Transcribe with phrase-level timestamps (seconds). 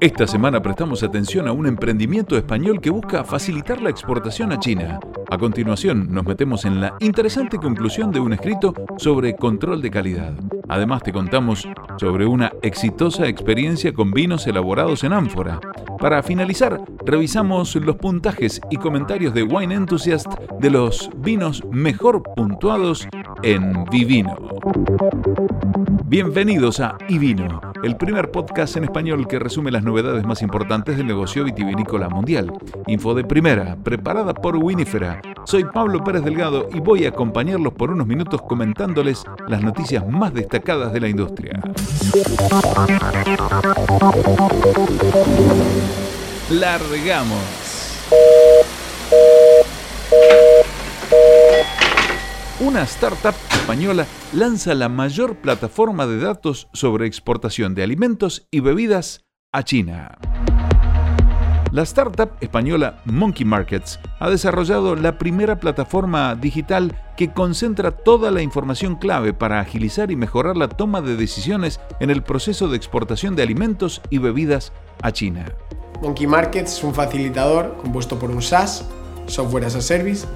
[0.00, 5.00] Esta semana prestamos atención a un emprendimiento español que busca facilitar la exportación a China.
[5.30, 10.34] A continuación, nos metemos en la interesante conclusión de un escrito sobre control de calidad.
[10.68, 11.66] Además, te contamos
[11.98, 15.60] sobre una exitosa experiencia con vinos elaborados en ánfora.
[15.98, 20.28] Para finalizar, revisamos los puntajes y comentarios de Wine Enthusiast
[20.60, 23.08] de los vinos mejor puntuados
[23.42, 24.36] en Vivino.
[26.04, 31.06] Bienvenidos a Ivino, el primer podcast en español que resume las novedades más importantes del
[31.06, 32.52] negocio vitivinícola mundial.
[32.86, 35.20] Info de primera, preparada por Winifera.
[35.44, 40.34] Soy Pablo Pérez Delgado y voy a acompañarlos por unos minutos comentándoles las noticias más
[40.34, 41.60] destacadas de la industria.
[46.50, 47.38] Largamos.
[52.60, 53.34] Una startup
[53.68, 60.16] española lanza la mayor plataforma de datos sobre exportación de alimentos y bebidas a China.
[61.70, 68.40] La startup española Monkey Markets ha desarrollado la primera plataforma digital que concentra toda la
[68.40, 73.36] información clave para agilizar y mejorar la toma de decisiones en el proceso de exportación
[73.36, 74.72] de alimentos y bebidas
[75.02, 75.44] a China.
[76.00, 78.88] Monkey Markets es un facilitador compuesto por un SaaS,
[79.26, 80.26] Software as a Service,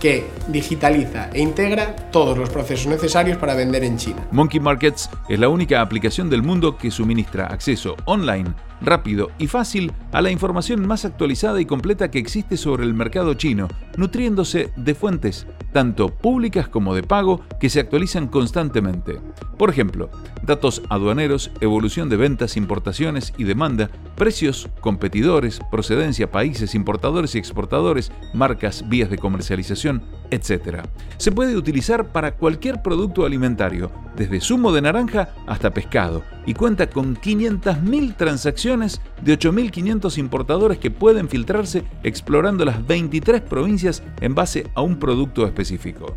[0.00, 4.26] que digitaliza e integra todos los procesos necesarios para vender en China.
[4.30, 9.92] Monkey Markets es la única aplicación del mundo que suministra acceso online, rápido y fácil
[10.12, 14.94] a la información más actualizada y completa que existe sobre el mercado chino, nutriéndose de
[14.94, 15.46] fuentes
[15.76, 19.20] tanto públicas como de pago que se actualizan constantemente.
[19.58, 20.08] Por ejemplo,
[20.42, 28.10] datos aduaneros, evolución de ventas, importaciones y demanda, precios, competidores, procedencia, países, importadores y exportadores,
[28.32, 30.86] marcas, vías de comercialización, etc.
[31.18, 36.88] Se puede utilizar para cualquier producto alimentario, desde zumo de naranja hasta pescado, y cuenta
[36.88, 44.66] con 500.000 transacciones de 8.500 importadores que pueden filtrarse explorando las 23 provincias en base
[44.74, 46.16] a un producto específico.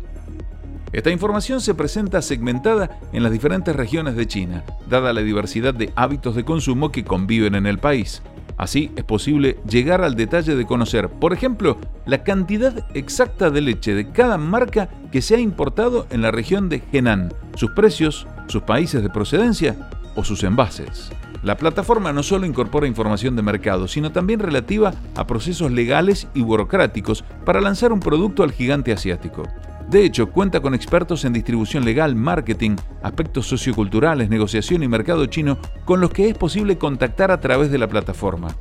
[0.92, 5.92] Esta información se presenta segmentada en las diferentes regiones de China, dada la diversidad de
[5.94, 8.22] hábitos de consumo que conviven en el país.
[8.60, 13.94] Así es posible llegar al detalle de conocer, por ejemplo, la cantidad exacta de leche
[13.94, 18.60] de cada marca que se ha importado en la región de Henan, sus precios, sus
[18.60, 21.10] países de procedencia o sus envases.
[21.42, 26.42] La plataforma no solo incorpora información de mercado, sino también relativa a procesos legales y
[26.42, 29.44] burocráticos para lanzar un producto al gigante asiático.
[29.90, 35.58] De hecho, cuenta con expertos en distribución legal, marketing, aspectos socioculturales, negociación y mercado chino
[35.84, 38.54] con los que es posible contactar a través de la plataforma.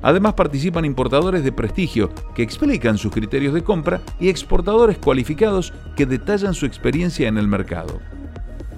[0.00, 6.06] Además participan importadores de prestigio que explican sus criterios de compra y exportadores cualificados que
[6.06, 8.00] detallan su experiencia en el mercado.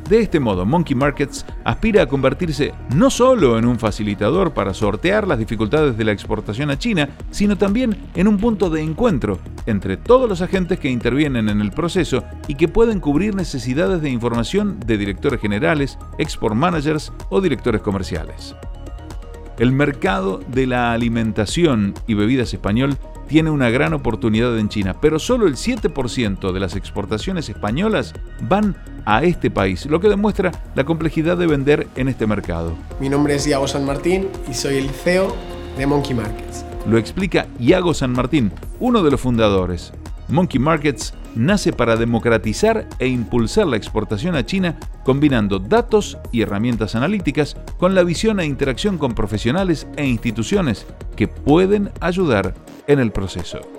[0.08, 5.26] De este modo, Monkey Markets aspira a convertirse no solo en un facilitador para sortear
[5.26, 9.96] las dificultades de la exportación a China, sino también en un punto de encuentro entre
[9.96, 14.78] todos los agentes que intervienen en el proceso y que pueden cubrir necesidades de información
[14.80, 18.54] de directores generales, export managers o directores comerciales.
[19.56, 22.98] El mercado de la alimentación y bebidas español
[23.28, 28.76] tiene una gran oportunidad en China, pero solo el 7% de las exportaciones españolas van
[29.04, 32.74] a este país, lo que demuestra la complejidad de vender en este mercado.
[32.98, 35.36] Mi nombre es Iago San Martín y soy el CEO
[35.78, 36.64] de Monkey Markets.
[36.88, 38.50] Lo explica Iago San Martín,
[38.80, 39.92] uno de los fundadores.
[40.28, 46.94] Monkey Markets nace para democratizar e impulsar la exportación a China combinando datos y herramientas
[46.94, 50.86] analíticas con la visión e interacción con profesionales e instituciones
[51.16, 52.54] que pueden ayudar
[52.86, 53.73] en el proceso.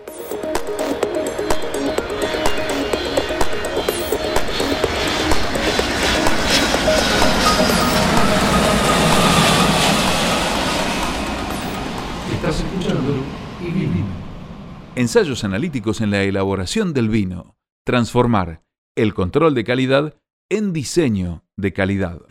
[14.98, 17.58] Ensayos analíticos en la elaboración del vino.
[17.86, 18.64] Transformar
[18.96, 20.16] el control de calidad
[20.50, 22.22] en diseño de calidad.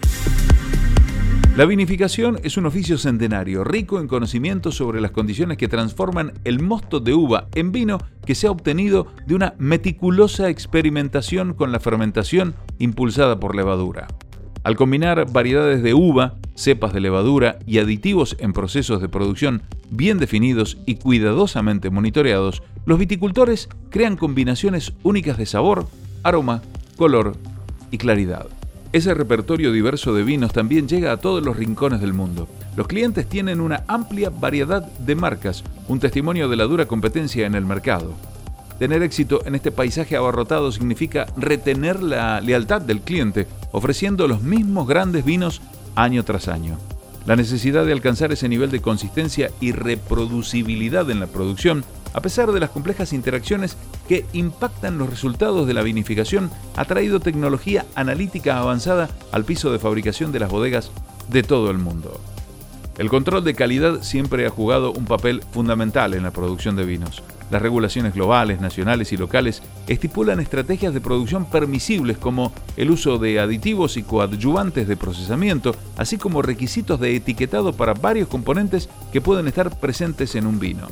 [1.58, 6.62] La vinificación es un oficio centenario, rico en conocimientos sobre las condiciones que transforman el
[6.62, 11.80] mosto de uva en vino que se ha obtenido de una meticulosa experimentación con la
[11.80, 14.08] fermentación impulsada por levadura.
[14.64, 20.18] Al combinar variedades de uva, cepas de levadura y aditivos en procesos de producción bien
[20.18, 25.86] definidos y cuidadosamente monitoreados, los viticultores crean combinaciones únicas de sabor,
[26.22, 26.62] aroma,
[26.96, 27.36] color
[27.90, 28.46] y claridad.
[28.94, 32.48] Ese repertorio diverso de vinos también llega a todos los rincones del mundo.
[32.74, 37.54] Los clientes tienen una amplia variedad de marcas, un testimonio de la dura competencia en
[37.54, 38.14] el mercado.
[38.78, 44.88] Tener éxito en este paisaje abarrotado significa retener la lealtad del cliente, ofreciendo los mismos
[44.88, 45.62] grandes vinos
[45.94, 46.76] año tras año.
[47.24, 52.52] La necesidad de alcanzar ese nivel de consistencia y reproducibilidad en la producción, a pesar
[52.52, 53.76] de las complejas interacciones
[54.08, 59.78] que impactan los resultados de la vinificación, ha traído tecnología analítica avanzada al piso de
[59.78, 60.90] fabricación de las bodegas
[61.30, 62.20] de todo el mundo.
[62.98, 67.22] El control de calidad siempre ha jugado un papel fundamental en la producción de vinos.
[67.50, 73.38] Las regulaciones globales, nacionales y locales estipulan estrategias de producción permisibles como el uso de
[73.38, 79.46] aditivos y coadyuvantes de procesamiento, así como requisitos de etiquetado para varios componentes que pueden
[79.46, 80.88] estar presentes en un vino.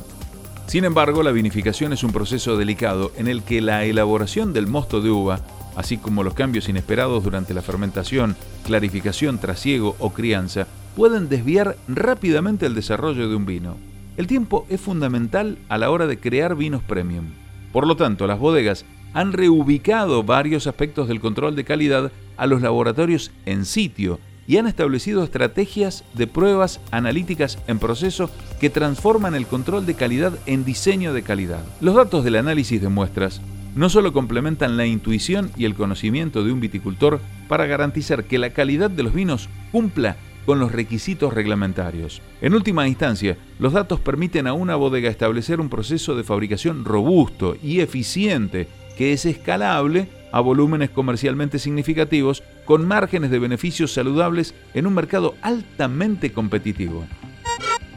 [0.67, 5.01] Sin embargo, la vinificación es un proceso delicado en el que la elaboración del mosto
[5.01, 5.41] de uva,
[5.75, 8.35] así como los cambios inesperados durante la fermentación,
[8.65, 13.92] clarificación, trasiego o crianza, pueden desviar rápidamente el desarrollo de un vino.
[14.15, 17.31] El tiempo es fundamental a la hora de crear vinos premium.
[17.71, 22.61] Por lo tanto, las bodegas han reubicado varios aspectos del control de calidad a los
[22.61, 28.29] laboratorios en sitio y han establecido estrategias de pruebas analíticas en proceso
[28.59, 31.63] que transforman el control de calidad en diseño de calidad.
[31.81, 33.41] Los datos del análisis de muestras
[33.75, 38.51] no solo complementan la intuición y el conocimiento de un viticultor para garantizar que la
[38.51, 42.21] calidad de los vinos cumpla con los requisitos reglamentarios.
[42.41, 47.55] En última instancia, los datos permiten a una bodega establecer un proceso de fabricación robusto
[47.61, 48.67] y eficiente
[48.97, 55.35] que es escalable a volúmenes comercialmente significativos con márgenes de beneficios saludables en un mercado
[55.41, 57.05] altamente competitivo.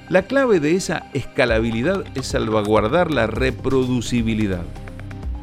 [0.09, 4.65] La clave de esa escalabilidad es salvaguardar la reproducibilidad.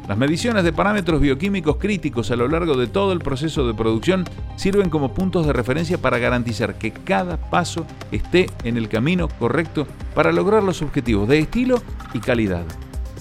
[0.08, 4.24] Las mediciones de parámetros bioquímicos críticos a lo largo de todo el proceso de producción
[4.56, 9.86] sirven como puntos de referencia para garantizar que cada paso esté en el camino correcto
[10.14, 12.66] para lograr los objetivos de estilo y calidad.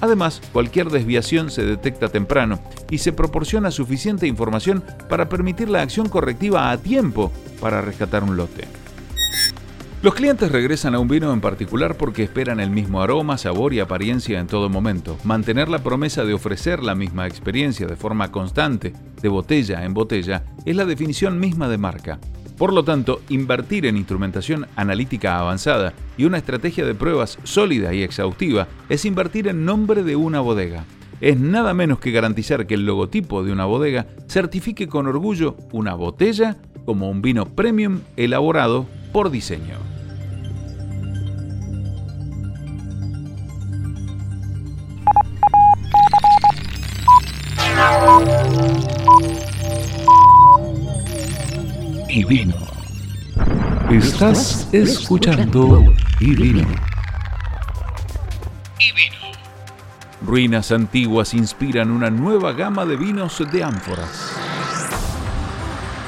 [0.02, 2.60] Además, cualquier desviación se detecta temprano
[2.90, 7.32] y se proporciona suficiente información para permitir la acción correctiva a tiempo
[7.62, 8.83] para rescatar un lote.
[10.04, 13.80] Los clientes regresan a un vino en particular porque esperan el mismo aroma, sabor y
[13.80, 15.18] apariencia en todo momento.
[15.24, 18.92] Mantener la promesa de ofrecer la misma experiencia de forma constante,
[19.22, 22.20] de botella en botella, es la definición misma de marca.
[22.58, 28.04] Por lo tanto, invertir en instrumentación analítica avanzada y una estrategia de pruebas sólida y
[28.04, 30.84] exhaustiva es invertir en nombre de una bodega.
[31.22, 35.94] Es nada menos que garantizar que el logotipo de una bodega certifique con orgullo una
[35.94, 39.93] botella como un vino premium elaborado por diseño.
[52.16, 52.54] Y vino.
[53.90, 55.84] Estás escuchando
[56.20, 56.70] Y vino.
[58.80, 59.18] Y vino.
[60.22, 64.32] Ruinas antiguas inspiran una nueva gama de vinos de ánforas.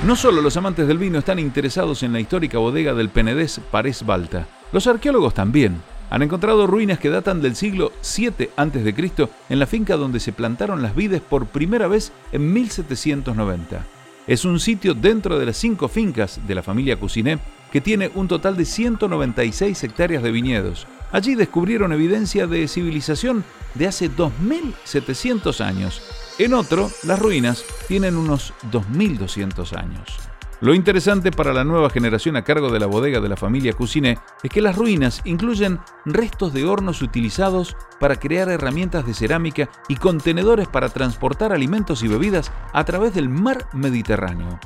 [0.05, 4.05] No solo los amantes del vino están interesados en la histórica bodega del Penedés Parés
[4.05, 5.81] Balta, los arqueólogos también
[6.11, 9.27] han encontrado ruinas que datan del siglo 7 a.C.
[9.49, 13.87] en la finca donde se plantaron las vides por primera vez en 1790.
[14.27, 17.39] Es un sitio dentro de las cinco fincas de la familia Cousinet
[17.71, 20.87] que tiene un total de 196 hectáreas de viñedos.
[21.11, 23.43] Allí descubrieron evidencia de civilización
[23.75, 26.01] de hace 2700 años.
[26.39, 30.34] En otro, las ruinas tienen unos 2200 años.
[30.61, 34.19] Lo interesante para la nueva generación a cargo de la bodega de la familia Cousinet
[34.41, 39.97] es que las ruinas incluyen restos de hornos utilizados para crear herramientas de cerámica y
[39.97, 44.57] contenedores para transportar alimentos y bebidas a través del mar Mediterráneo.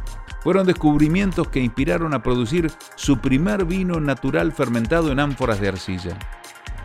[0.41, 6.17] Fueron descubrimientos que inspiraron a producir su primer vino natural fermentado en ánforas de arcilla.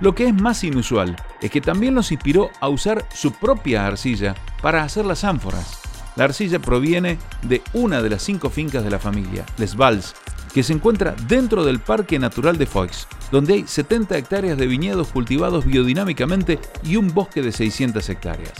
[0.00, 4.34] Lo que es más inusual es que también los inspiró a usar su propia arcilla
[4.62, 5.83] para hacer las ánforas.
[6.16, 10.14] La arcilla proviene de una de las cinco fincas de la familia, Les Vals,
[10.52, 15.08] que se encuentra dentro del Parque Natural de Foix, donde hay 70 hectáreas de viñedos
[15.08, 18.52] cultivados biodinámicamente y un bosque de 600 hectáreas.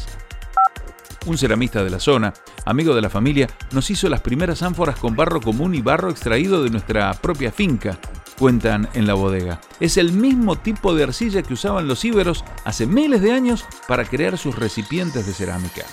[1.27, 2.35] Un ceramista de la zona,
[2.67, 6.65] amigo de la familia, nos hizo las primeras ánforas con barro común y barro extraído
[6.65, 7.99] de nuestra propia finca,
[8.39, 9.61] cuentan en la bodega.
[9.79, 14.05] Es el mismo tipo de arcilla que usaban los íberos hace miles de años para
[14.05, 15.85] crear sus recipientes de cerámica.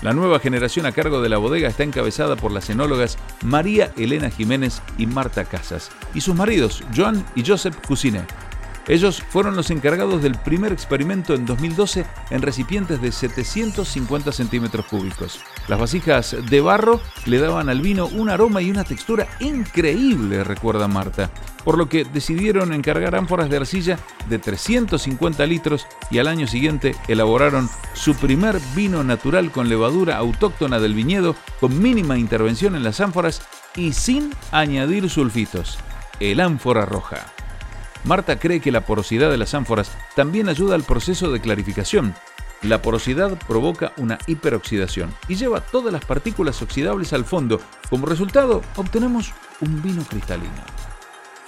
[0.00, 4.30] La nueva generación a cargo de la bodega está encabezada por las enólogas María Elena
[4.30, 8.47] Jiménez y Marta Casas, y sus maridos, Joan y Joseph Cousinet.
[8.88, 15.40] Ellos fueron los encargados del primer experimento en 2012 en recipientes de 750 centímetros cúbicos.
[15.68, 20.88] Las vasijas de barro le daban al vino un aroma y una textura increíble, recuerda
[20.88, 21.30] Marta,
[21.64, 23.98] por lo que decidieron encargar ánforas de arcilla
[24.30, 30.80] de 350 litros y al año siguiente elaboraron su primer vino natural con levadura autóctona
[30.80, 33.42] del viñedo con mínima intervención en las ánforas
[33.76, 35.78] y sin añadir sulfitos.
[36.20, 37.26] el ánfora roja.
[38.04, 42.14] Marta cree que la porosidad de las ánforas también ayuda al proceso de clarificación.
[42.62, 47.60] La porosidad provoca una hiperoxidación y lleva todas las partículas oxidables al fondo.
[47.88, 50.87] Como resultado, obtenemos un vino cristalino.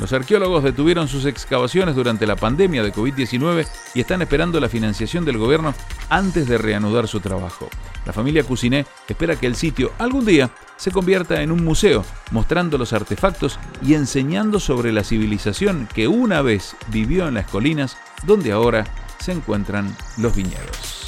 [0.01, 5.27] Los arqueólogos detuvieron sus excavaciones durante la pandemia de COVID-19 y están esperando la financiación
[5.27, 5.75] del gobierno
[6.09, 7.69] antes de reanudar su trabajo.
[8.07, 12.79] La familia Cousinet espera que el sitio algún día se convierta en un museo, mostrando
[12.79, 18.53] los artefactos y enseñando sobre la civilización que una vez vivió en las colinas donde
[18.53, 18.87] ahora
[19.19, 21.05] se encuentran los viñedos.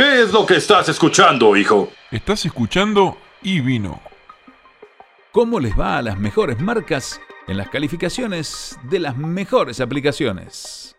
[0.00, 1.90] ¿Qué es lo que estás escuchando, hijo?
[2.10, 4.00] Estás escuchando y vino.
[5.30, 10.96] ¿Cómo les va a las mejores marcas en las calificaciones de las mejores aplicaciones?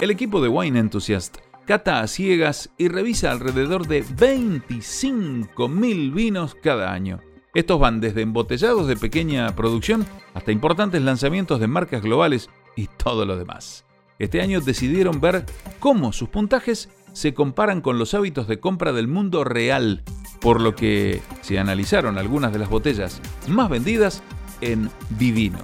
[0.00, 6.92] El equipo de Wine Enthusiast cata a ciegas y revisa alrededor de 25.000 vinos cada
[6.92, 7.18] año.
[7.54, 13.26] Estos van desde embotellados de pequeña producción hasta importantes lanzamientos de marcas globales y todo
[13.26, 13.84] lo demás.
[14.20, 15.46] Este año decidieron ver
[15.78, 20.02] cómo sus puntajes se comparan con los hábitos de compra del mundo real,
[20.42, 24.22] por lo que se analizaron algunas de las botellas más vendidas
[24.60, 25.58] en Vivino.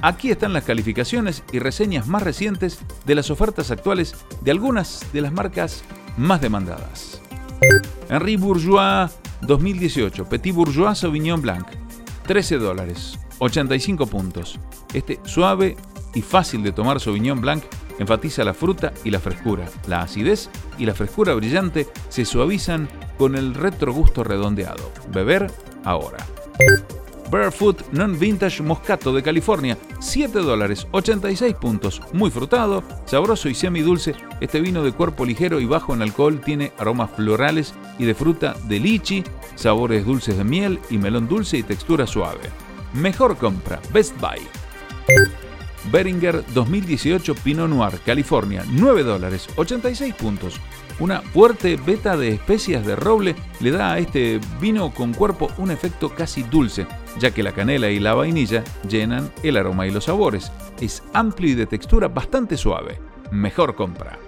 [0.00, 5.20] Aquí están las calificaciones y reseñas más recientes de las ofertas actuales de algunas de
[5.20, 5.82] las marcas
[6.16, 7.20] más demandadas.
[8.08, 9.10] Henri Bourgeois
[9.42, 11.66] 2018, Petit Bourgeois Sauvignon Blanc,
[12.28, 14.60] 13 dólares, 85 puntos.
[14.94, 15.76] Este suave
[16.14, 17.64] y fácil de tomar Sauvignon Blanc
[17.98, 19.66] enfatiza la fruta y la frescura.
[19.86, 22.88] La acidez y la frescura brillante se suavizan
[23.18, 24.90] con el retrogusto redondeado.
[25.12, 25.50] Beber
[25.84, 26.26] ahora.
[27.30, 32.02] Barefoot Non-Vintage Moscato de California, 7 dólares, 86 puntos.
[32.12, 34.16] Muy frutado, sabroso y semi-dulce.
[34.40, 38.56] Este vino de cuerpo ligero y bajo en alcohol tiene aromas florales y de fruta
[38.64, 39.22] de lichi,
[39.54, 42.40] sabores dulces de miel y melón dulce y textura suave.
[42.94, 44.59] Mejor compra, Best Buy.
[45.90, 50.60] Beringer 2018 Pinot Noir, California, 9 dólares, 86 puntos.
[50.98, 55.70] Una fuerte beta de especias de roble le da a este vino con cuerpo un
[55.70, 56.86] efecto casi dulce,
[57.18, 60.52] ya que la canela y la vainilla llenan el aroma y los sabores.
[60.80, 63.00] Es amplio y de textura bastante suave.
[63.30, 64.18] Mejor compra.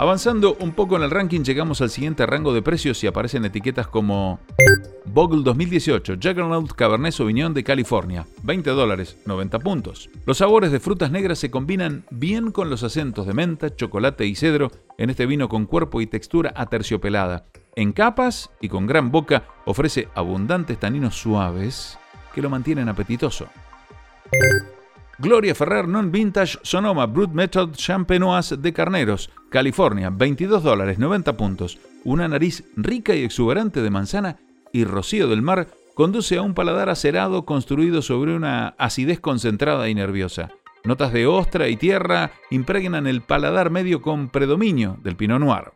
[0.00, 3.88] Avanzando un poco en el ranking, llegamos al siguiente rango de precios y aparecen etiquetas
[3.88, 4.38] como
[5.06, 10.08] Bogle 2018 Juggernaut Cabernet Sauvignon de California, 20 dólares, 90 puntos.
[10.24, 14.36] Los sabores de frutas negras se combinan bien con los acentos de menta, chocolate y
[14.36, 17.46] cedro en este vino con cuerpo y textura aterciopelada.
[17.74, 21.98] En capas y con gran boca ofrece abundantes taninos suaves
[22.32, 23.48] que lo mantienen apetitoso.
[25.20, 31.78] Gloria Ferrer Non Vintage Sonoma Brut Method Champenoise de Carneros, California, 22 dólares, 90 puntos.
[32.04, 34.36] Una nariz rica y exuberante de manzana
[34.72, 39.94] y rocío del mar conduce a un paladar acerado construido sobre una acidez concentrada y
[39.96, 40.52] nerviosa.
[40.84, 45.72] Notas de ostra y tierra impregnan el paladar medio con predominio del Pinot Noir.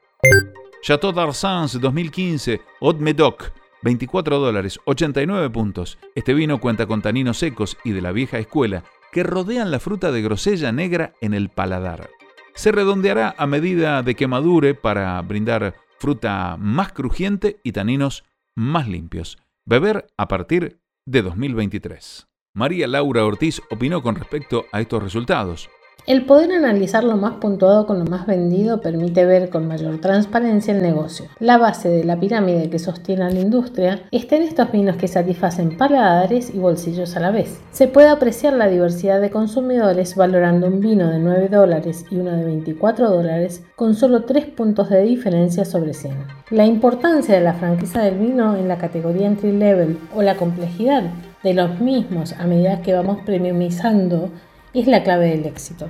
[0.83, 3.51] Chateau d'Arsens 2015, Haute Medoc,
[3.83, 5.99] 24 dólares, 89 puntos.
[6.15, 10.11] Este vino cuenta con taninos secos y de la vieja escuela que rodean la fruta
[10.11, 12.11] de grosella negra en el paladar.
[12.55, 18.25] Se redondeará a medida de que madure para brindar fruta más crujiente y taninos
[18.57, 19.39] más limpios.
[19.65, 22.27] Beber a partir de 2023.
[22.55, 25.71] María Laura Ortiz opinó con respecto a estos resultados.
[26.05, 30.75] El poder analizar lo más puntuado con lo más vendido permite ver con mayor transparencia
[30.75, 31.27] el negocio.
[31.39, 35.07] La base de la pirámide que sostiene a la industria está en estos vinos que
[35.07, 37.61] satisfacen paladares y bolsillos a la vez.
[37.71, 42.33] Se puede apreciar la diversidad de consumidores valorando un vino de 9 dólares y uno
[42.33, 46.15] de 24 dólares con solo 3 puntos de diferencia sobre 100.
[46.51, 51.05] La importancia de la franquicia del vino en la categoría entry level o la complejidad
[51.45, 54.31] de los mismos a medida que vamos premiumizando
[54.75, 55.89] es la clave del éxito.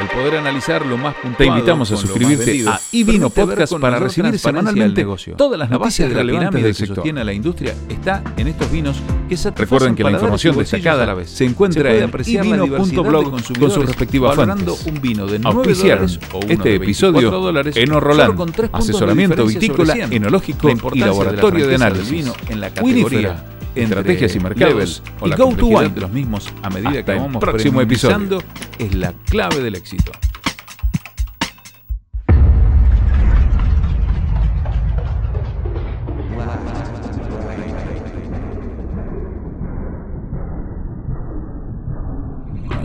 [0.00, 1.36] el poder analizar lo más puntual.
[1.36, 5.04] Te invitamos a suscribirte a Ivino Podcast para recibir semanalmente
[5.36, 9.50] todas las noticias relevantes del que sostiene la industria está en estos vinos que se
[9.50, 14.32] Recuerden que la información destacada a la vez se encuentra en ivino.blog con su respectiva
[14.34, 14.86] fuentes.
[14.86, 20.98] un vino de 9 dólares o este episodio dólares Eno Roland, asesoramiento vitícola, enológico y
[21.00, 22.32] laboratorio de análisis.
[22.48, 23.44] en la categoría
[23.74, 28.42] estrategias y mercados y to one de los mismos a medida que vamos próximo episodio
[28.78, 30.12] es la clave del éxito.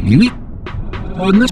[0.05, 0.31] Oui, oui.
[1.19, 1.45] Oh non.